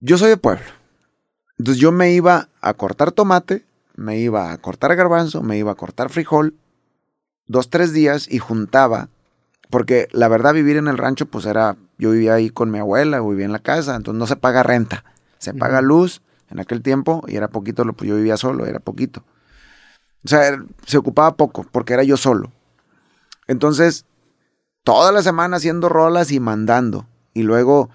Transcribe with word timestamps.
Yo 0.00 0.18
soy 0.18 0.28
de 0.28 0.36
pueblo. 0.36 0.64
Entonces 1.58 1.80
yo 1.80 1.90
me 1.90 2.12
iba 2.12 2.48
a 2.60 2.74
cortar 2.74 3.12
tomate, 3.12 3.64
me 3.94 4.18
iba 4.18 4.52
a 4.52 4.58
cortar 4.58 4.94
garbanzo, 4.94 5.42
me 5.42 5.56
iba 5.56 5.72
a 5.72 5.76
cortar 5.76 6.10
frijol, 6.10 6.54
dos, 7.46 7.70
tres 7.70 7.92
días 7.94 8.30
y 8.30 8.38
juntaba, 8.38 9.08
porque 9.70 10.08
la 10.12 10.28
verdad 10.28 10.52
vivir 10.52 10.76
en 10.76 10.88
el 10.88 10.98
rancho 10.98 11.26
pues 11.26 11.46
era, 11.46 11.76
yo 11.96 12.10
vivía 12.10 12.34
ahí 12.34 12.50
con 12.50 12.70
mi 12.70 12.78
abuela, 12.78 13.20
vivía 13.20 13.46
en 13.46 13.52
la 13.52 13.58
casa, 13.58 13.96
entonces 13.96 14.18
no 14.18 14.26
se 14.26 14.36
paga 14.36 14.62
renta, 14.62 15.04
se 15.38 15.54
paga 15.54 15.80
luz 15.80 16.20
en 16.50 16.60
aquel 16.60 16.82
tiempo 16.82 17.24
y 17.26 17.36
era 17.36 17.48
poquito, 17.48 17.84
lo 17.84 17.94
pues 17.94 18.08
yo 18.08 18.16
vivía 18.16 18.36
solo, 18.36 18.66
era 18.66 18.80
poquito. 18.80 19.24
O 20.24 20.28
sea, 20.28 20.62
se 20.84 20.98
ocupaba 20.98 21.36
poco 21.36 21.64
porque 21.72 21.94
era 21.94 22.02
yo 22.02 22.18
solo. 22.18 22.52
Entonces, 23.46 24.04
toda 24.82 25.10
la 25.10 25.22
semana 25.22 25.56
haciendo 25.56 25.88
rolas 25.88 26.32
y 26.32 26.40
mandando. 26.40 27.06
Y 27.32 27.44
luego 27.44 27.90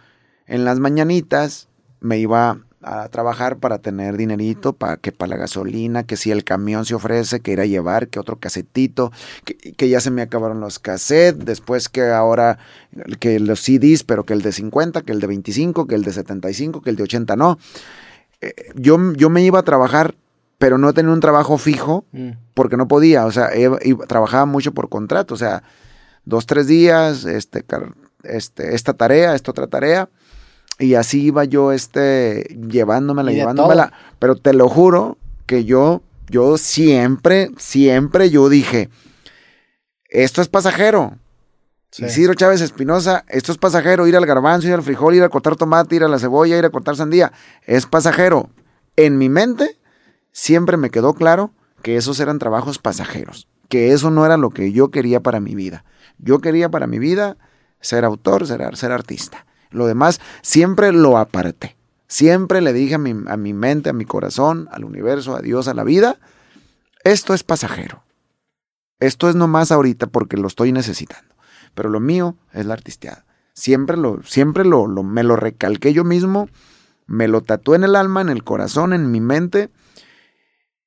en 0.45 0.65
las 0.65 0.79
mañanitas 0.79 1.67
me 2.01 2.17
iba 2.17 2.59
a 2.83 3.07
trabajar 3.09 3.57
para 3.57 3.77
tener 3.77 4.17
dinerito, 4.17 4.73
para 4.73 4.97
que 4.97 5.11
para 5.11 5.29
la 5.29 5.37
gasolina, 5.37 6.03
que 6.03 6.17
si 6.17 6.31
el 6.31 6.43
camión 6.43 6.85
se 6.85 6.95
ofrece, 6.95 7.39
que 7.39 7.51
ir 7.51 7.61
a 7.61 7.65
llevar, 7.65 8.07
que 8.07 8.19
otro 8.19 8.39
casetito, 8.39 9.11
que, 9.45 9.89
ya 9.89 10.01
se 10.01 10.09
me 10.09 10.23
acabaron 10.23 10.59
los 10.59 10.79
cassettes, 10.79 11.45
después 11.45 11.89
que 11.89 12.09
ahora, 12.09 12.57
que 13.19 13.39
los 13.39 13.61
CDs, 13.61 14.03
pero 14.03 14.25
que 14.25 14.33
el 14.33 14.41
de 14.41 14.51
50, 14.51 15.03
que 15.03 15.11
el 15.11 15.19
de 15.19 15.27
25, 15.27 15.85
que 15.85 15.95
el 15.95 16.03
de 16.03 16.13
75, 16.13 16.81
que 16.81 16.89
el 16.89 16.95
de 16.95 17.03
80, 17.03 17.35
no. 17.35 17.59
Eh, 18.41 18.55
yo, 18.75 19.13
yo 19.13 19.29
me 19.29 19.43
iba 19.43 19.59
a 19.59 19.63
trabajar, 19.63 20.15
pero 20.57 20.79
no 20.79 20.91
tenía 20.93 21.13
un 21.13 21.19
trabajo 21.19 21.59
fijo, 21.59 22.05
mm. 22.11 22.31
porque 22.55 22.77
no 22.77 22.87
podía, 22.87 23.27
o 23.27 23.31
sea, 23.31 23.51
trabajaba 24.07 24.45
mucho 24.47 24.73
por 24.73 24.89
contrato, 24.89 25.35
o 25.35 25.37
sea, 25.37 25.61
dos, 26.25 26.47
tres 26.47 26.65
días, 26.65 27.25
este, 27.25 27.63
este, 28.23 28.75
esta 28.75 28.93
tarea, 28.93 29.35
esta 29.35 29.51
otra 29.51 29.67
tarea, 29.67 30.09
y 30.81 30.95
así 30.95 31.21
iba 31.21 31.45
yo 31.45 31.71
este, 31.71 32.57
llevándomela, 32.67 33.31
llevándomela. 33.31 33.93
Pero 34.19 34.35
te 34.35 34.53
lo 34.53 34.67
juro 34.67 35.17
que 35.45 35.63
yo, 35.63 36.01
yo 36.27 36.57
siempre, 36.57 37.51
siempre 37.57 38.29
yo 38.31 38.49
dije, 38.49 38.89
esto 40.09 40.41
es 40.41 40.47
pasajero. 40.47 41.17
Isidro 41.97 42.33
Chávez 42.33 42.61
Espinosa, 42.61 43.25
esto 43.27 43.51
es 43.51 43.57
pasajero, 43.57 44.07
ir 44.07 44.15
al 44.15 44.25
garbanzo, 44.25 44.67
ir 44.67 44.73
al 44.73 44.81
frijol, 44.81 45.13
ir 45.13 45.23
a 45.23 45.29
cortar 45.29 45.57
tomate, 45.57 45.97
ir 45.97 46.03
a 46.03 46.07
la 46.07 46.19
cebolla, 46.19 46.57
ir 46.57 46.65
a 46.65 46.69
cortar 46.69 46.95
sandía, 46.95 47.33
es 47.65 47.85
pasajero. 47.85 48.49
En 48.95 49.17
mi 49.17 49.29
mente 49.29 49.77
siempre 50.31 50.77
me 50.77 50.89
quedó 50.89 51.13
claro 51.13 51.51
que 51.83 51.97
esos 51.97 52.19
eran 52.21 52.39
trabajos 52.39 52.79
pasajeros, 52.79 53.49
que 53.67 53.91
eso 53.91 54.09
no 54.09 54.25
era 54.25 54.37
lo 54.37 54.51
que 54.51 54.71
yo 54.71 54.89
quería 54.89 55.19
para 55.19 55.41
mi 55.41 55.53
vida. 55.53 55.83
Yo 56.17 56.39
quería 56.39 56.69
para 56.69 56.87
mi 56.87 56.97
vida 56.97 57.35
ser 57.81 58.05
autor, 58.05 58.47
ser, 58.47 58.75
ser 58.77 58.91
artista. 58.93 59.45
Lo 59.71 59.87
demás 59.87 60.21
siempre 60.41 60.91
lo 60.91 61.17
aparté. 61.17 61.75
Siempre 62.07 62.59
le 62.59 62.73
dije 62.73 62.95
a 62.95 62.97
mi, 62.97 63.53
mente, 63.53 63.89
a 63.89 63.93
mi 63.93 64.03
corazón, 64.03 64.67
al 64.71 64.83
universo, 64.83 65.35
a 65.35 65.41
Dios, 65.41 65.69
a 65.69 65.73
la 65.73 65.85
vida, 65.85 66.17
esto 67.05 67.33
es 67.33 67.43
pasajero. 67.43 68.03
Esto 68.99 69.29
es 69.29 69.35
nomás 69.35 69.71
ahorita 69.71 70.07
porque 70.07 70.35
lo 70.35 70.47
estoy 70.47 70.73
necesitando. 70.73 71.33
Pero 71.73 71.89
lo 71.89 72.01
mío 72.01 72.35
es 72.51 72.65
la 72.65 72.73
artisteada. 72.73 73.25
Siempre 73.53 73.95
lo, 73.95 74.21
siempre 74.23 74.65
lo, 74.65 74.87
lo, 74.87 75.03
me 75.03 75.23
lo 75.23 75.37
recalqué 75.37 75.93
yo 75.93 76.03
mismo, 76.03 76.49
me 77.07 77.29
lo 77.29 77.43
tatué 77.43 77.77
en 77.77 77.85
el 77.85 77.95
alma, 77.95 78.19
en 78.19 78.29
el 78.29 78.43
corazón, 78.43 78.91
en 78.91 79.09
mi 79.09 79.21
mente, 79.21 79.69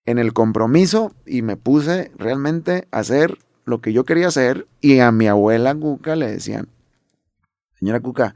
en 0.04 0.18
el 0.18 0.32
compromiso 0.34 1.14
y 1.24 1.40
me 1.40 1.56
puse 1.56 2.12
realmente 2.18 2.86
a 2.90 2.98
hacer 2.98 3.38
lo 3.64 3.80
que 3.80 3.92
yo 3.92 4.04
quería 4.04 4.28
hacer. 4.28 4.66
Y 4.80 4.98
a 5.00 5.10
mi 5.10 5.26
abuela 5.26 5.74
Cuca 5.74 6.16
le 6.16 6.30
decían, 6.30 6.68
señora 7.78 8.00
Cuca, 8.00 8.34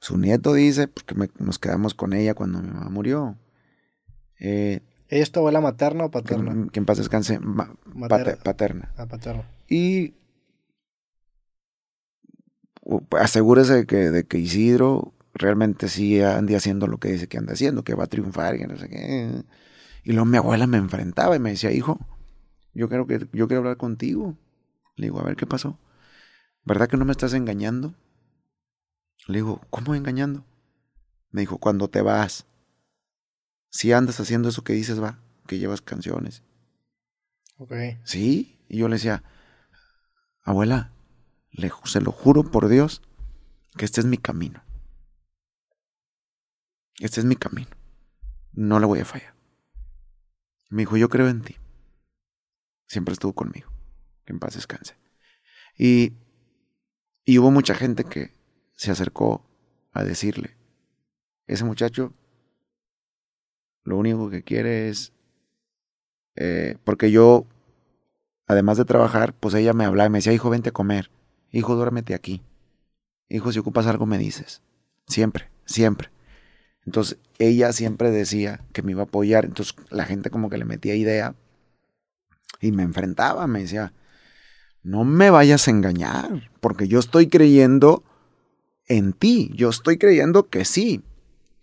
su 0.00 0.16
nieto 0.16 0.54
dice, 0.54 0.88
porque 0.88 1.14
nos 1.38 1.58
quedamos 1.58 1.94
con 1.94 2.12
ella 2.12 2.34
cuando 2.34 2.60
mi 2.60 2.68
mamá 2.68 2.88
murió. 2.90 3.36
Eh, 4.38 4.80
¿Ella 5.08 5.22
es 5.22 5.32
tu 5.32 5.40
abuela 5.40 5.60
materna 5.60 6.04
o 6.04 6.10
paterna? 6.10 6.68
Que, 6.70 6.80
en 6.80 6.86
paz 6.86 6.98
descanse, 6.98 7.40
paterna. 8.42 8.92
Ah, 8.96 9.06
paterna. 9.06 9.50
Y 9.68 10.14
asegúrese 13.18 13.74
de 13.74 13.86
que, 13.86 14.10
de 14.10 14.24
que 14.24 14.38
Isidro 14.38 15.14
realmente 15.34 15.88
sí 15.88 16.20
ande 16.20 16.56
haciendo 16.56 16.86
lo 16.86 16.98
que 16.98 17.12
dice 17.12 17.26
que 17.26 17.38
anda 17.38 17.54
haciendo, 17.54 17.84
que 17.84 17.94
va 17.94 18.04
a 18.04 18.08
triunfar 18.08 18.56
y 18.56 18.64
no 18.64 18.76
sé 18.76 18.88
qué. 18.88 19.44
Y 20.04 20.12
luego 20.12 20.26
mi 20.26 20.36
abuela 20.36 20.66
me 20.66 20.78
enfrentaba 20.78 21.36
y 21.36 21.38
me 21.38 21.50
decía, 21.50 21.72
hijo, 21.72 21.98
yo 22.74 22.88
quiero, 22.88 23.06
que, 23.06 23.26
yo 23.32 23.48
quiero 23.48 23.58
hablar 23.58 23.76
contigo. 23.76 24.36
Le 24.96 25.06
digo, 25.06 25.20
a 25.20 25.24
ver 25.24 25.36
qué 25.36 25.46
pasó. 25.46 25.78
¿Verdad 26.64 26.88
que 26.88 26.96
no 26.96 27.04
me 27.04 27.12
estás 27.12 27.34
engañando? 27.34 27.94
Le 29.28 29.36
digo, 29.36 29.60
¿cómo 29.68 29.94
engañando? 29.94 30.42
Me 31.30 31.42
dijo, 31.42 31.58
cuando 31.58 31.88
te 31.88 32.00
vas, 32.00 32.46
si 33.68 33.92
andas 33.92 34.18
haciendo 34.20 34.48
eso 34.48 34.64
que 34.64 34.72
dices, 34.72 35.02
va, 35.02 35.20
que 35.46 35.58
llevas 35.58 35.82
canciones. 35.82 36.42
Ok. 37.58 37.74
Sí, 38.04 38.58
y 38.70 38.78
yo 38.78 38.88
le 38.88 38.94
decía, 38.94 39.22
abuela, 40.42 40.92
le, 41.50 41.70
se 41.84 42.00
lo 42.00 42.10
juro 42.10 42.42
por 42.42 42.68
Dios 42.68 43.02
que 43.76 43.84
este 43.84 44.00
es 44.00 44.06
mi 44.06 44.16
camino. 44.16 44.64
Este 46.98 47.20
es 47.20 47.26
mi 47.26 47.36
camino. 47.36 47.70
No 48.52 48.80
le 48.80 48.86
voy 48.86 49.00
a 49.00 49.04
fallar. 49.04 49.34
Me 50.70 50.82
dijo, 50.82 50.96
yo 50.96 51.10
creo 51.10 51.28
en 51.28 51.42
ti. 51.42 51.56
Siempre 52.86 53.12
estuvo 53.12 53.34
conmigo. 53.34 53.70
Que 54.24 54.32
en 54.32 54.38
paz 54.38 54.54
descanse. 54.54 54.96
Y, 55.76 56.14
y 57.26 57.38
hubo 57.38 57.50
mucha 57.50 57.74
gente 57.74 58.04
que, 58.04 58.37
se 58.78 58.92
acercó 58.92 59.44
a 59.92 60.04
decirle, 60.04 60.56
ese 61.48 61.64
muchacho 61.64 62.12
lo 63.82 63.96
único 63.96 64.30
que 64.30 64.44
quiere 64.44 64.88
es, 64.88 65.12
eh, 66.36 66.76
porque 66.84 67.10
yo, 67.10 67.44
además 68.46 68.78
de 68.78 68.84
trabajar, 68.84 69.34
pues 69.34 69.54
ella 69.54 69.72
me 69.72 69.84
hablaba 69.84 70.06
y 70.06 70.10
me 70.10 70.18
decía, 70.18 70.32
hijo, 70.32 70.48
vente 70.48 70.68
a 70.68 70.72
comer, 70.72 71.10
hijo, 71.50 71.74
duérmete 71.74 72.14
aquí, 72.14 72.40
hijo, 73.28 73.50
si 73.50 73.58
ocupas 73.58 73.86
algo 73.88 74.06
me 74.06 74.16
dices, 74.16 74.62
siempre, 75.08 75.48
siempre. 75.64 76.10
Entonces 76.86 77.18
ella 77.38 77.72
siempre 77.72 78.12
decía 78.12 78.64
que 78.72 78.82
me 78.82 78.92
iba 78.92 79.02
a 79.02 79.06
apoyar, 79.06 79.44
entonces 79.44 79.74
la 79.90 80.04
gente 80.04 80.30
como 80.30 80.50
que 80.50 80.58
le 80.58 80.64
metía 80.64 80.94
idea 80.94 81.34
y 82.60 82.70
me 82.70 82.84
enfrentaba, 82.84 83.48
me 83.48 83.62
decía, 83.62 83.92
no 84.84 85.02
me 85.02 85.30
vayas 85.30 85.66
a 85.66 85.72
engañar, 85.72 86.52
porque 86.60 86.86
yo 86.86 87.00
estoy 87.00 87.28
creyendo 87.28 88.04
en 88.88 89.12
ti. 89.12 89.50
Yo 89.54 89.68
estoy 89.68 89.98
creyendo 89.98 90.48
que 90.48 90.64
sí. 90.64 91.02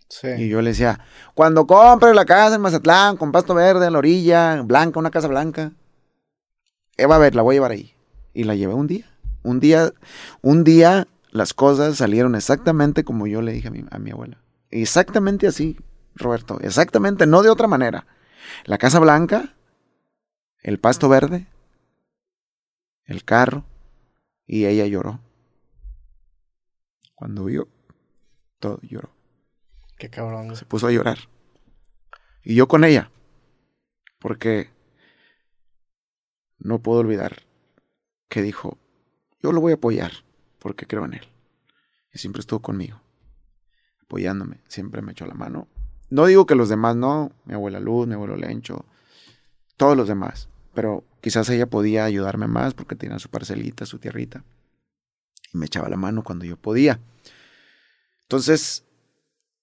sí. 0.09 0.27
Y 0.37 0.49
yo 0.49 0.61
le 0.61 0.69
decía, 0.69 0.99
cuando 1.33 1.67
compre 1.67 2.13
la 2.13 2.25
casa 2.25 2.55
en 2.55 2.61
Mazatlán 2.61 3.17
con 3.17 3.31
pasto 3.31 3.53
verde 3.53 3.87
a 3.87 3.91
la 3.91 3.97
orilla, 3.97 4.61
blanca, 4.61 4.99
una 4.99 5.11
casa 5.11 5.27
blanca, 5.27 5.73
eh, 6.97 7.05
va 7.05 7.15
a 7.15 7.19
ver, 7.19 7.35
la 7.35 7.41
voy 7.41 7.55
a 7.55 7.57
llevar 7.57 7.71
ahí. 7.71 7.93
Y 8.33 8.43
la 8.43 8.55
llevé 8.55 8.73
un 8.73 8.87
día. 8.87 9.09
Un 9.43 9.59
día, 9.59 9.91
un 10.41 10.63
día 10.63 11.07
las 11.29 11.53
cosas 11.53 11.97
salieron 11.97 12.35
exactamente 12.35 13.03
como 13.03 13.27
yo 13.27 13.41
le 13.41 13.51
dije 13.51 13.67
a 13.67 13.71
mi, 13.71 13.83
a 13.91 13.99
mi 13.99 14.11
abuela. 14.11 14.37
Exactamente 14.71 15.47
así, 15.47 15.77
Roberto. 16.15 16.59
Exactamente, 16.61 17.27
no 17.27 17.43
de 17.43 17.49
otra 17.49 17.67
manera. 17.67 18.07
La 18.65 18.77
casa 18.77 18.99
blanca, 18.99 19.53
el 20.61 20.79
pasto 20.79 21.09
verde, 21.09 21.47
el 23.05 23.23
carro, 23.23 23.65
y 24.47 24.65
ella 24.65 24.85
lloró. 24.87 25.19
Cuando 27.15 27.45
vio, 27.45 27.69
todo 28.59 28.79
lloró. 28.81 29.09
Qué 29.97 30.09
cabrón. 30.09 30.55
Se 30.55 30.65
puso 30.65 30.87
a 30.87 30.91
llorar. 30.91 31.17
Y 32.43 32.55
yo 32.55 32.67
con 32.67 32.83
ella. 32.83 33.09
Porque 34.19 34.69
no 36.59 36.79
puedo 36.79 36.99
olvidar 36.99 37.43
que 38.27 38.41
dijo, 38.41 38.77
yo 39.41 39.51
lo 39.51 39.61
voy 39.61 39.71
a 39.71 39.75
apoyar 39.75 40.11
porque 40.59 40.85
creo 40.85 41.05
en 41.05 41.13
él. 41.13 41.27
Y 42.11 42.17
siempre 42.17 42.39
estuvo 42.39 42.61
conmigo, 42.61 43.01
apoyándome, 44.01 44.61
siempre 44.67 45.01
me 45.01 45.11
echó 45.11 45.25
la 45.25 45.35
mano. 45.35 45.67
No 46.09 46.25
digo 46.25 46.45
que 46.45 46.55
los 46.55 46.69
demás 46.69 46.95
no, 46.95 47.31
mi 47.45 47.53
abuela 47.53 47.79
Luz, 47.79 48.07
mi 48.07 48.15
abuelo 48.15 48.35
Lencho, 48.35 48.85
todos 49.77 49.95
los 49.95 50.07
demás, 50.07 50.49
pero 50.73 51.03
quizás 51.21 51.49
ella 51.49 51.67
podía 51.67 52.05
ayudarme 52.05 52.47
más 52.47 52.73
porque 52.73 52.95
tenía 52.95 53.19
su 53.19 53.29
parcelita, 53.29 53.85
su 53.85 53.99
tierrita 53.99 54.43
me 55.55 55.65
echaba 55.65 55.89
la 55.89 55.97
mano 55.97 56.23
cuando 56.23 56.45
yo 56.45 56.57
podía. 56.57 56.99
Entonces, 58.23 58.83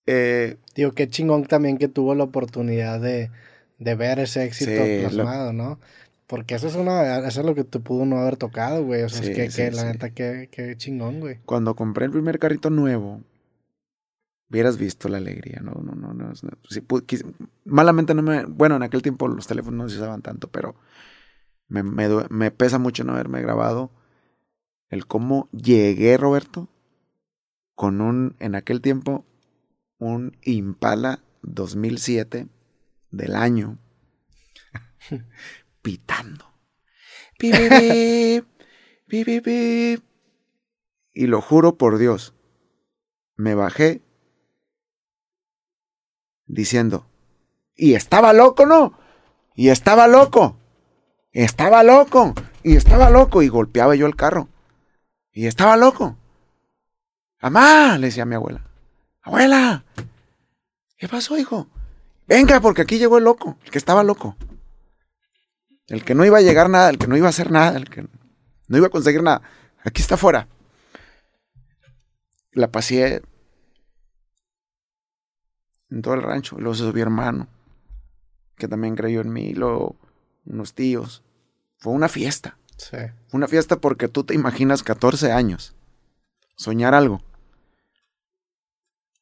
eh, 0.06 0.56
digo, 0.74 0.92
qué 0.92 1.08
chingón 1.08 1.44
también 1.44 1.78
que 1.78 1.88
tuvo 1.88 2.14
la 2.14 2.24
oportunidad 2.24 3.00
de, 3.00 3.30
de 3.78 3.94
ver 3.94 4.18
ese 4.18 4.44
éxito 4.44 4.82
plasmado, 5.00 5.52
¿no? 5.52 5.78
Porque 6.26 6.54
eso 6.54 6.66
es 6.66 6.76
una, 6.76 7.18
eso 7.26 7.40
es 7.40 7.46
lo 7.46 7.54
que 7.54 7.64
te 7.64 7.78
pudo 7.78 8.06
no 8.06 8.18
haber 8.18 8.36
tocado, 8.36 8.84
güey. 8.84 9.02
O 9.02 9.08
sea, 9.08 9.22
es 9.22 9.54
que, 9.54 9.70
la 9.70 9.84
neta, 9.84 10.10
qué, 10.10 10.48
qué 10.50 10.76
chingón, 10.76 11.20
güey. 11.20 11.38
Cuando 11.44 11.74
compré 11.76 12.06
el 12.06 12.10
primer 12.10 12.38
carrito 12.38 12.70
nuevo, 12.70 13.20
hubieras 14.48 14.78
visto 14.78 15.08
la 15.08 15.18
alegría, 15.18 15.60
no, 15.62 15.72
no, 15.72 15.94
no, 15.94 16.14
no. 16.14 16.32
malamente 17.64 18.14
no 18.14 18.22
me, 18.22 18.44
bueno, 18.44 18.76
en 18.76 18.82
aquel 18.82 19.02
tiempo 19.02 19.26
los 19.28 19.46
teléfonos 19.46 19.78
no 19.78 19.88
se 19.88 19.96
usaban 19.96 20.22
tanto, 20.22 20.48
pero 20.48 20.74
me, 21.68 21.82
me, 21.82 22.08
me 22.28 22.50
pesa 22.50 22.78
mucho 22.78 23.02
no 23.02 23.12
haberme 23.12 23.40
grabado 23.40 23.90
el 24.92 25.06
cómo 25.06 25.48
llegué, 25.52 26.18
Roberto, 26.18 26.68
con 27.74 28.02
un, 28.02 28.36
en 28.40 28.54
aquel 28.54 28.82
tiempo, 28.82 29.24
un 29.96 30.36
Impala 30.42 31.24
2007 31.40 32.48
del 33.10 33.34
año 33.34 33.78
pitando. 35.82 36.44
Y 41.14 41.26
lo 41.26 41.40
juro 41.40 41.78
por 41.78 41.96
Dios, 41.96 42.34
me 43.34 43.54
bajé 43.54 44.02
diciendo, 46.44 47.06
y 47.74 47.94
estaba 47.94 48.34
loco, 48.34 48.66
¿no? 48.66 48.98
Y 49.54 49.70
estaba 49.70 50.06
loco. 50.06 50.58
Estaba 51.32 51.82
loco. 51.82 52.34
Y 52.62 52.76
estaba 52.76 53.08
loco. 53.08 53.42
Y 53.42 53.48
golpeaba 53.48 53.94
yo 53.94 54.06
el 54.06 54.16
carro. 54.16 54.51
Y 55.32 55.46
estaba 55.46 55.76
loco. 55.76 56.16
Amá, 57.40 57.96
le 57.98 58.06
decía 58.06 58.22
a 58.22 58.26
mi 58.26 58.34
abuela. 58.34 58.64
Abuela, 59.22 59.84
¿qué 60.96 61.08
pasó, 61.08 61.36
hijo? 61.38 61.68
Venga, 62.26 62.60
porque 62.60 62.82
aquí 62.82 62.98
llegó 62.98 63.18
el 63.18 63.24
loco, 63.24 63.58
el 63.64 63.70
que 63.70 63.78
estaba 63.78 64.02
loco. 64.02 64.36
El 65.86 66.04
que 66.04 66.14
no 66.14 66.24
iba 66.24 66.38
a 66.38 66.42
llegar 66.42 66.70
nada, 66.70 66.90
el 66.90 66.98
que 66.98 67.06
no 67.06 67.16
iba 67.16 67.26
a 67.26 67.30
hacer 67.30 67.50
nada, 67.50 67.76
el 67.76 67.88
que 67.88 68.06
no 68.68 68.76
iba 68.76 68.86
a 68.86 68.90
conseguir 68.90 69.22
nada. 69.22 69.42
Aquí 69.84 70.00
está 70.00 70.14
afuera. 70.14 70.48
La 72.52 72.70
pasé 72.70 73.22
en 75.90 76.02
todo 76.02 76.14
el 76.14 76.22
rancho. 76.22 76.56
Luego 76.58 76.74
se 76.74 76.84
subió 76.84 77.02
hermano, 77.02 77.48
que 78.56 78.68
también 78.68 78.94
creyó 78.94 79.20
en 79.20 79.32
mí. 79.32 79.52
Luego 79.54 79.96
unos 80.46 80.74
tíos. 80.74 81.22
Fue 81.78 81.92
una 81.92 82.08
fiesta. 82.08 82.56
Una 83.32 83.48
fiesta 83.48 83.76
porque 83.76 84.08
tú 84.08 84.24
te 84.24 84.34
imaginas 84.34 84.82
14 84.82 85.32
años. 85.32 85.74
Soñar 86.56 86.94
algo. 86.94 87.22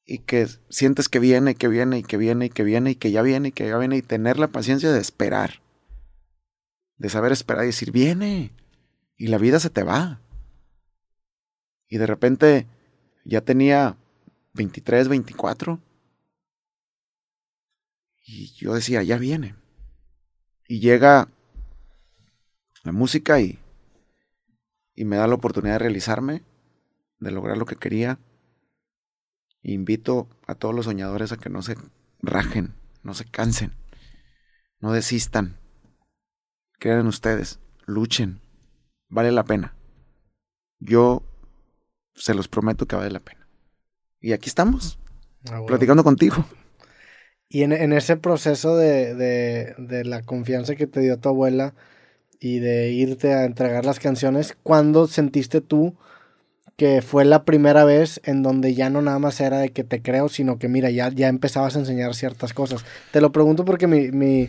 Y 0.05 0.19
que 0.19 0.49
sientes 0.69 1.09
que 1.09 1.19
viene, 1.19 1.55
que 1.55 1.69
viene, 1.69 1.99
y 1.99 2.03
que 2.03 2.17
viene, 2.17 2.47
y 2.47 2.51
que 2.51 2.65
viene, 2.65 2.91
y 2.91 2.95
que 2.97 3.13
ya 3.13 3.23
viene, 3.23 3.49
y 3.49 3.53
que 3.53 3.69
ya 3.69 3.79
viene, 3.79 3.97
y 3.97 4.03
tener 4.03 4.39
la 4.39 4.49
paciencia 4.49 4.91
de 4.91 5.01
esperar. 5.01 5.63
De 6.97 7.09
saber 7.09 7.33
esperar 7.33 7.65
y 7.65 7.69
decir, 7.69 7.93
viene. 7.93 8.53
Y 9.17 9.29
la 9.29 9.39
vida 9.39 9.61
se 9.61 9.71
te 9.71 9.83
va. 9.83 10.21
Y 11.89 11.99
de 11.99 12.07
repente 12.07 12.67
ya 13.25 13.41
tenía 13.43 13.97
23, 14.55 15.09
24. 15.09 15.81
Y 18.25 18.53
yo 18.55 18.75
decía, 18.75 19.03
ya 19.03 19.17
viene. 19.17 19.55
Y 20.67 20.81
llega 20.81 21.29
la 22.83 22.93
música 22.93 23.41
y, 23.41 23.59
y 24.95 25.05
me 25.05 25.17
da 25.17 25.27
la 25.27 25.35
oportunidad 25.35 25.75
de 25.75 25.81
realizarme, 25.81 26.43
de 27.19 27.31
lograr 27.31 27.59
lo 27.59 27.67
que 27.67 27.77
quería. 27.77 28.19
invito 29.63 30.29
a 30.47 30.55
todos 30.55 30.75
los 30.75 30.87
soñadores 30.87 31.33
a 31.33 31.37
que 31.37 31.51
no 31.51 31.63
se 31.63 31.77
rajen, 32.21 32.75
no 33.03 33.15
se 33.15 33.25
cansen, 33.25 33.73
no 34.81 34.93
desistan. 34.93 35.59
Crean 36.79 37.01
en 37.01 37.07
ustedes, 37.07 37.61
luchen, 37.87 38.41
vale 39.09 39.33
la 39.33 39.45
pena. 39.45 39.75
Yo 40.79 41.23
se 42.15 42.35
los 42.35 42.49
prometo 42.49 42.87
que 42.87 42.97
vale 42.97 43.11
la 43.11 43.21
pena. 43.21 43.47
Y 44.21 44.33
aquí 44.33 44.49
estamos, 44.49 44.99
ah, 45.51 45.63
platicando 45.67 46.05
contigo. 46.05 46.45
Y 47.49 47.63
en, 47.65 47.73
en 47.73 47.93
ese 47.93 48.17
proceso 48.17 48.77
de, 48.77 49.15
de, 49.15 49.75
de, 49.77 50.05
la 50.05 50.23
confianza 50.23 50.77
que 50.77 50.87
te 50.87 51.01
dio 51.01 51.19
tu 51.19 51.29
abuela 51.29 51.75
y 52.41 52.59
de 52.59 52.91
irte 52.91 53.35
a 53.35 53.45
entregar 53.45 53.85
las 53.85 54.01
canciones, 54.01 54.57
¿cuándo 54.63 55.07
sentiste 55.07 55.61
tú 55.61 55.95
que 56.77 57.03
fue 57.03 57.27
la 57.27 57.45
primera 57.45 57.85
vez 57.85 58.23
en 58.25 58.43
donde 58.43 58.75
ya 58.75 58.89
no 58.89 59.03
nada 59.03 59.19
más 59.19 59.39
era 59.41 59.59
de 59.59 59.69
que 59.69 59.85
te 59.85 60.01
creo, 60.01 60.31
sino 60.31 60.59
que 60.59 60.69
mira, 60.69 60.91
ya, 60.91 61.11
ya 61.11 61.29
empezabas 61.29 61.77
a 61.77 61.81
enseñar 61.81 62.15
ciertas 62.15 62.55
cosas? 62.55 62.85
Te 63.13 63.21
lo 63.21 63.31
pregunto 63.31 63.67
porque 63.67 63.87
mi, 63.87 64.11
mi 64.11 64.49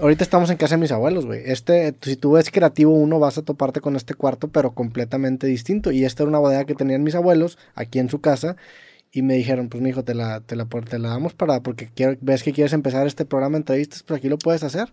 ahorita 0.00 0.24
estamos 0.24 0.50
en 0.50 0.56
casa 0.56 0.74
de 0.74 0.80
mis 0.80 0.92
abuelos, 0.92 1.26
güey. 1.26 1.42
Este, 1.44 1.94
si 2.02 2.16
tú 2.16 2.32
ves 2.32 2.50
creativo 2.50 2.92
uno, 2.92 3.20
vas 3.20 3.38
a 3.38 3.42
toparte 3.42 3.80
con 3.80 3.94
este 3.94 4.14
cuarto, 4.14 4.48
pero 4.48 4.72
completamente 4.72 5.46
distinto. 5.46 5.92
Y 5.92 6.04
esta 6.04 6.24
era 6.24 6.30
una 6.30 6.38
bodega 6.40 6.64
que 6.64 6.74
tenían 6.74 7.04
mis 7.04 7.14
abuelos 7.14 7.58
aquí 7.76 8.00
en 8.00 8.08
su 8.10 8.20
casa 8.20 8.56
y 9.12 9.22
me 9.22 9.34
dijeron, 9.34 9.68
pues 9.68 9.82
mi 9.82 9.90
hijo, 9.90 10.04
te 10.04 10.14
la, 10.14 10.40
te 10.40 10.56
la, 10.56 10.66
te 10.66 10.98
la 10.98 11.08
damos 11.10 11.34
para, 11.34 11.62
porque 11.62 11.90
quiero, 11.94 12.16
ves 12.20 12.42
que 12.42 12.52
quieres 12.52 12.72
empezar 12.72 13.06
este 13.06 13.24
programa 13.24 13.54
de 13.54 13.58
entrevistas, 13.58 14.02
pues 14.02 14.18
aquí 14.18 14.28
lo 14.28 14.38
puedes 14.38 14.62
hacer. 14.62 14.92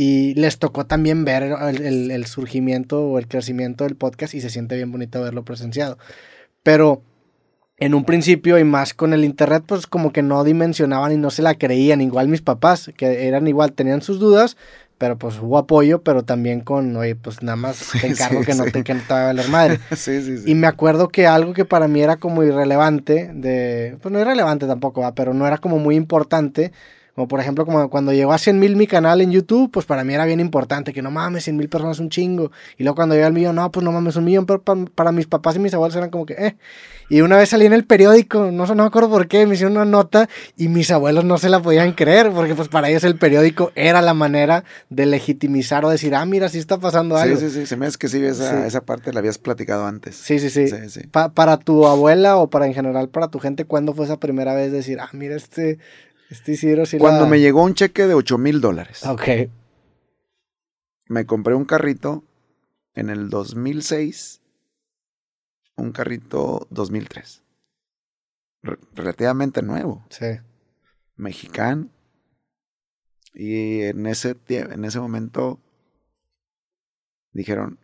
Y 0.00 0.34
les 0.34 0.60
tocó 0.60 0.86
también 0.86 1.24
ver 1.24 1.42
el, 1.42 2.12
el, 2.12 2.26
surgimiento 2.26 3.02
o 3.02 3.18
el 3.18 3.26
crecimiento 3.26 3.82
del 3.82 3.96
podcast 3.96 4.32
y 4.32 4.40
se 4.40 4.48
siente 4.48 4.76
bien 4.76 4.92
bonito 4.92 5.20
verlo 5.20 5.44
presenciado. 5.44 5.98
Pero 6.62 7.02
en 7.78 7.94
un 7.94 8.04
principio 8.04 8.60
y 8.60 8.62
más 8.62 8.94
con 8.94 9.12
el 9.12 9.24
internet, 9.24 9.64
pues 9.66 9.88
como 9.88 10.12
que 10.12 10.22
no 10.22 10.44
dimensionaban 10.44 11.10
y 11.10 11.16
no 11.16 11.30
se 11.30 11.42
la 11.42 11.56
creían. 11.56 12.00
Igual 12.00 12.28
mis 12.28 12.42
papás, 12.42 12.92
que 12.96 13.26
eran 13.26 13.48
igual, 13.48 13.72
tenían 13.72 14.00
sus 14.00 14.20
dudas, 14.20 14.56
pero 14.98 15.18
pues 15.18 15.40
hubo 15.40 15.58
apoyo, 15.58 16.00
pero 16.00 16.22
también 16.22 16.60
con, 16.60 16.94
oye, 16.94 17.16
pues 17.16 17.42
nada 17.42 17.56
más 17.56 17.90
te 18.00 18.06
encargo 18.06 18.42
que, 18.42 18.54
no 18.54 18.66
te, 18.66 18.84
que 18.84 18.94
no 18.94 19.00
te 19.00 19.12
va 19.12 19.22
a 19.22 19.26
valer 19.26 19.48
madre. 19.48 19.80
sí, 19.96 20.22
sí, 20.22 20.38
sí. 20.38 20.44
Y 20.48 20.54
me 20.54 20.68
acuerdo 20.68 21.08
que 21.08 21.26
algo 21.26 21.54
que 21.54 21.64
para 21.64 21.88
mí 21.88 22.00
era 22.00 22.18
como 22.18 22.44
irrelevante, 22.44 23.32
de, 23.34 23.98
pues 24.00 24.12
no 24.12 24.20
irrelevante 24.20 24.68
tampoco, 24.68 25.00
¿va? 25.00 25.16
pero 25.16 25.34
no 25.34 25.44
era 25.44 25.58
como 25.58 25.80
muy 25.80 25.96
importante, 25.96 26.70
como 27.18 27.26
por 27.26 27.40
ejemplo, 27.40 27.66
como 27.66 27.90
cuando 27.90 28.12
llegó 28.12 28.32
a 28.32 28.38
100 28.38 28.60
mil 28.60 28.76
mi 28.76 28.86
canal 28.86 29.20
en 29.20 29.32
YouTube, 29.32 29.72
pues 29.72 29.86
para 29.86 30.04
mí 30.04 30.14
era 30.14 30.24
bien 30.24 30.38
importante, 30.38 30.92
que 30.92 31.02
no 31.02 31.10
mames, 31.10 31.42
100 31.42 31.56
mil 31.56 31.68
personas 31.68 31.96
es 31.96 32.00
un 32.00 32.10
chingo. 32.10 32.52
Y 32.76 32.84
luego 32.84 32.94
cuando 32.94 33.16
llegó 33.16 33.26
al 33.26 33.32
millón, 33.32 33.56
no, 33.56 33.72
pues 33.72 33.82
no 33.82 33.90
mames, 33.90 34.14
un 34.14 34.24
millón, 34.24 34.46
pero 34.46 34.62
para, 34.62 35.10
mis 35.10 35.26
papás 35.26 35.56
y 35.56 35.58
mis 35.58 35.74
abuelos 35.74 35.96
eran 35.96 36.10
como 36.10 36.24
que, 36.24 36.34
eh. 36.34 36.56
Y 37.08 37.22
una 37.22 37.36
vez 37.36 37.48
salí 37.48 37.66
en 37.66 37.72
el 37.72 37.84
periódico, 37.84 38.52
no, 38.52 38.66
no 38.66 38.74
me 38.76 38.84
acuerdo 38.84 39.10
por 39.10 39.26
qué, 39.26 39.46
me 39.46 39.54
hicieron 39.54 39.72
una 39.72 39.84
nota 39.84 40.28
y 40.56 40.68
mis 40.68 40.92
abuelos 40.92 41.24
no 41.24 41.38
se 41.38 41.48
la 41.48 41.60
podían 41.60 41.92
creer, 41.92 42.30
porque 42.30 42.54
pues 42.54 42.68
para 42.68 42.88
ellos 42.88 43.02
el 43.02 43.16
periódico 43.16 43.72
era 43.74 44.00
la 44.00 44.14
manera 44.14 44.62
de 44.88 45.06
legitimizar 45.06 45.84
o 45.84 45.90
decir, 45.90 46.14
ah, 46.14 46.24
mira, 46.24 46.48
sí 46.48 46.58
está 46.58 46.78
pasando 46.78 47.16
algo. 47.16 47.36
Sí, 47.36 47.50
sí, 47.50 47.60
sí, 47.62 47.66
se 47.66 47.76
me 47.76 47.86
hace 47.86 47.98
que 47.98 48.08
sí, 48.08 48.24
esa, 48.24 48.64
esa 48.64 48.82
parte 48.82 49.12
la 49.12 49.18
habías 49.18 49.38
platicado 49.38 49.86
antes. 49.86 50.14
Sí, 50.14 50.38
sí, 50.38 50.50
sí. 50.50 50.68
sí, 50.68 51.00
para 51.08 51.56
tu 51.56 51.84
abuela 51.88 52.36
o 52.36 52.48
para 52.48 52.66
en 52.66 52.74
general 52.74 53.08
para 53.08 53.26
tu 53.26 53.40
gente, 53.40 53.64
¿cuándo 53.64 53.92
fue 53.92 54.04
esa 54.04 54.20
primera 54.20 54.54
vez 54.54 54.70
decir, 54.70 55.00
ah, 55.00 55.08
mira, 55.12 55.34
este 55.34 55.80
este 56.30 56.98
Cuando 56.98 57.26
me 57.26 57.40
llegó 57.40 57.62
un 57.62 57.74
cheque 57.74 58.06
de 58.06 58.14
8 58.14 58.38
mil 58.38 58.60
dólares. 58.60 59.04
Ok. 59.06 59.50
Me 61.06 61.24
compré 61.24 61.54
un 61.54 61.64
carrito 61.64 62.24
en 62.94 63.08
el 63.08 63.30
2006. 63.30 64.42
Un 65.76 65.92
carrito 65.92 66.66
2003. 66.70 67.42
relativamente 68.94 69.62
nuevo. 69.62 70.04
Sí. 70.10 70.26
Mexicano. 71.16 71.88
Y 73.32 73.82
en 73.82 74.06
ese, 74.06 74.36
en 74.48 74.84
ese 74.84 74.98
momento 74.98 75.60
dijeron, 77.32 77.78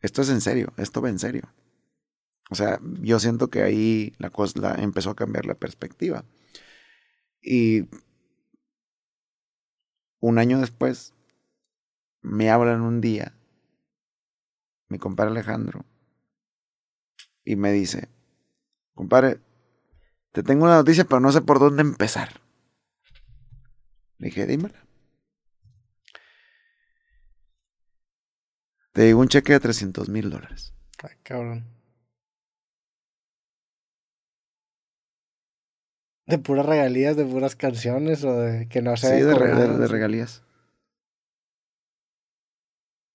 esto 0.00 0.22
es 0.22 0.30
en 0.30 0.40
serio, 0.40 0.72
esto 0.76 1.02
va 1.02 1.10
en 1.10 1.18
serio. 1.18 1.42
O 2.50 2.54
sea, 2.54 2.80
yo 3.00 3.18
siento 3.20 3.48
que 3.48 3.62
ahí 3.62 4.14
la 4.18 4.30
cosa 4.30 4.76
empezó 4.78 5.10
a 5.10 5.16
cambiar 5.16 5.46
la 5.46 5.54
perspectiva. 5.54 6.24
Y 7.44 7.86
un 10.20 10.38
año 10.38 10.60
después 10.60 11.12
me 12.22 12.50
hablan 12.50 12.80
un 12.80 13.02
día 13.02 13.34
mi 14.88 14.98
compadre 14.98 15.32
Alejandro 15.32 15.84
y 17.44 17.56
me 17.56 17.72
dice, 17.72 18.08
compadre, 18.94 19.40
te 20.32 20.42
tengo 20.42 20.64
una 20.64 20.76
noticia 20.76 21.04
pero 21.04 21.20
no 21.20 21.30
sé 21.30 21.42
por 21.42 21.58
dónde 21.58 21.82
empezar. 21.82 22.40
Le 24.18 24.28
dije, 24.28 24.46
dímela. 24.46 24.86
Te 28.92 29.02
digo 29.02 29.20
un 29.20 29.28
cheque 29.28 29.52
de 29.52 29.60
300 29.60 30.08
mil 30.08 30.30
dólares. 30.30 30.72
Ay, 31.02 31.16
cabrón. 31.22 31.73
¿De 36.26 36.38
puras 36.38 36.64
regalías, 36.64 37.16
de 37.16 37.24
puras 37.24 37.54
canciones 37.54 38.24
o 38.24 38.32
de 38.32 38.68
que 38.68 38.80
no 38.80 38.96
sé? 38.96 39.18
Sí, 39.18 39.22
de, 39.22 39.34
de, 39.34 39.88
regalías. 39.88 40.42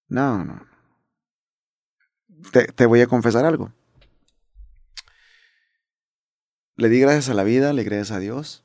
No, 0.07 0.45
no. 0.45 0.67
Te, 2.51 2.67
te 2.67 2.85
voy 2.85 3.01
a 3.01 3.07
confesar 3.07 3.45
algo. 3.45 3.73
Le 6.75 6.87
di 6.89 6.99
gracias 6.99 7.29
a 7.29 7.33
la 7.33 7.43
vida, 7.43 7.73
le 7.73 7.83
gracias 7.83 8.11
a 8.11 8.19
Dios. 8.19 8.63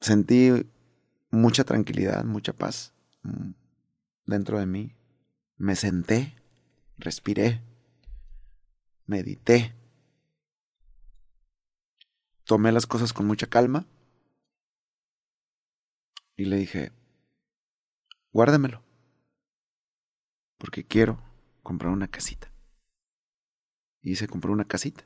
Sentí 0.00 0.50
mucha 1.30 1.64
tranquilidad, 1.64 2.24
mucha 2.24 2.54
paz 2.54 2.94
mm, 3.22 3.50
dentro 4.26 4.58
de 4.58 4.66
mí. 4.66 4.96
Me 5.58 5.76
senté, 5.76 6.34
respiré, 6.98 7.62
medité 9.06 9.74
tomé 12.52 12.70
las 12.70 12.86
cosas 12.86 13.14
con 13.14 13.26
mucha 13.26 13.46
calma 13.46 13.86
y 16.36 16.44
le 16.44 16.56
dije, 16.58 16.92
guárdemelo, 18.30 18.82
porque 20.58 20.84
quiero 20.84 21.18
comprar 21.62 21.90
una 21.90 22.08
casita. 22.08 22.52
Y 24.02 24.16
se 24.16 24.28
compró 24.28 24.52
una 24.52 24.66
casita. 24.66 25.02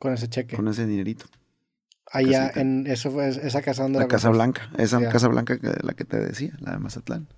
Con 0.00 0.12
ese 0.12 0.28
cheque. 0.28 0.56
con 0.56 0.66
ese 0.66 0.88
dinerito. 0.88 1.26
Allá 2.10 2.48
casita. 2.48 2.60
en 2.62 2.86
eso 2.88 3.12
fue 3.12 3.28
esa 3.28 3.62
casa 3.62 3.84
donde 3.84 4.00
La 4.00 4.08
Casa. 4.08 4.30
Blanca, 4.30 4.68
esa. 4.78 5.08
Casa 5.08 5.28
Blanca 5.28 5.60
que, 5.60 5.72
la 5.84 5.94
que 5.94 6.04
te 6.04 6.18
decía, 6.18 6.56
la 6.58 6.72
de 6.72 6.78
Mazatlán. 6.78 7.28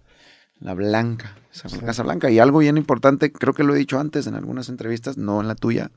La 0.59 0.73
Blanca, 0.73 1.37
esa 1.53 1.69
Sí. 1.69 1.81
Casa 1.81 2.03
Blanca. 2.03 2.31
Y 2.31 2.39
algo 2.39 2.61
bien 2.61 2.79
importante, 2.79 3.31
creo 3.31 3.53
que 3.53 3.63
lo 3.63 3.75
he 3.75 3.79
dicho 3.79 4.01
antes 4.01 4.27
en 4.27 4.37
algunas 4.37 4.71
entrevistas, 4.71 5.19
no 5.19 5.43
en 5.43 5.49
la 5.49 5.55
tuya, 5.55 5.91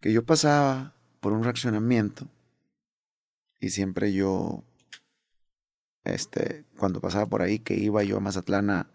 que 0.00 0.12
yo 0.12 0.24
pasaba 0.24 0.96
por 1.22 1.32
un 1.32 1.44
reaccionamiento 1.44 2.26
y 3.60 3.70
siempre 3.70 4.12
yo, 4.12 4.64
este, 6.02 6.64
cuando 6.76 7.00
pasaba 7.00 7.26
por 7.26 7.42
ahí, 7.42 7.60
que 7.60 7.74
iba 7.74 8.02
yo 8.02 8.16
a 8.16 8.20
Mazatlán 8.20 8.70
a... 8.70 8.88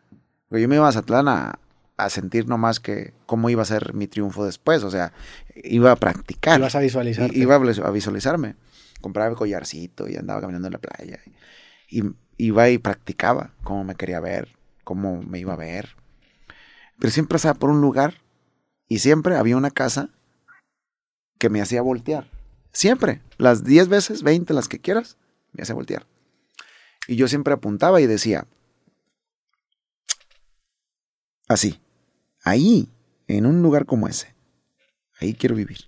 Yo 0.51 0.67
me 0.67 0.75
iba 0.75 0.84
a 0.84 0.89
Mazatlán 0.89 1.29
a, 1.29 1.57
a 1.96 2.10
sentir 2.10 2.46
nomás 2.46 2.81
que 2.81 3.13
cómo 3.25 3.50
iba 3.50 3.62
a 3.62 3.65
ser 3.65 3.93
mi 3.93 4.07
triunfo 4.07 4.46
después, 4.46 4.84
o 4.84 4.91
sea, 4.91 5.13
iba 5.55 5.93
a 5.93 5.96
practicar. 5.96 6.60
Ibas 6.60 6.75
a 6.75 6.81
visualizar. 6.81 7.34
Iba 7.34 7.55
a 7.55 7.91
visualizarme. 7.91 8.55
Compraba 9.00 9.29
el 9.29 9.38
collarcito 9.38 10.10
y 10.10 10.17
andaba 10.17 10.41
caminando 10.41 10.67
en 10.67 10.74
la 10.74 10.79
playa. 10.79 11.22
Y 11.88 12.03
iba 12.36 12.69
y 12.69 12.77
practicaba 12.77 13.53
cómo 13.63 13.86
me 13.86 13.96
quería 13.96 14.19
ver, 14.19 14.57
cómo 14.84 15.22
me 15.22 15.39
iba 15.39 15.53
a 15.53 15.57
ver. 15.57 15.96
Pero 17.00 17.10
siempre 17.10 17.36
pasaba 17.36 17.57
por 17.57 17.69
un 17.69 17.79
lugar 17.79 18.15
y 18.89 19.00
siempre 19.00 19.38
había 19.38 19.55
una 19.55 19.72
casa 19.72 20.10
que 21.38 21.50
me 21.50 21.62
hacía 21.62 21.82
voltear. 21.82 22.29
Siempre. 22.72 23.22
Las 23.38 23.63
10 23.63 23.88
veces, 23.88 24.24
20, 24.24 24.53
las 24.53 24.67
que 24.67 24.79
quieras, 24.79 25.17
me 25.53 25.63
hacía 25.63 25.75
voltear. 25.75 26.06
Y 27.08 27.15
yo 27.15 27.27
siempre 27.27 27.53
apuntaba 27.53 28.01
y 28.01 28.08
decía, 28.08 28.48
así, 31.48 31.79
ahí, 32.44 32.89
en 33.27 33.46
un 33.46 33.62
lugar 33.62 33.86
como 33.86 34.08
ese, 34.08 34.36
ahí 35.20 35.34
quiero 35.34 35.56
vivir 35.56 35.88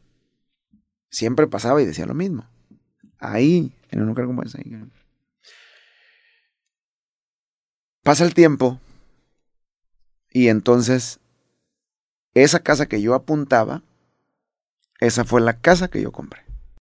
siempre 1.10 1.48
pasaba 1.48 1.82
y 1.82 1.86
decía 1.86 2.06
lo 2.06 2.14
mismo. 2.14 2.48
Ahí, 3.18 3.74
en 3.90 4.02
un 4.02 4.08
lugar 4.08 4.26
como 4.26 4.44
ese. 4.44 4.60
ahí. 4.60 4.80
Pasa 8.04 8.24
el 8.24 8.34
tiempo 8.34 8.80
y 10.32 10.48
entonces 10.48 11.20
esa 12.34 12.62
casa 12.62 12.88
que 12.88 13.02
yo 13.02 13.14
apuntaba, 13.14 13.84
esa 15.00 15.24
fue 15.24 15.42
la 15.42 15.60
casa 15.60 15.88
que 15.88 16.02
yo 16.02 16.12
compré. 16.12 16.49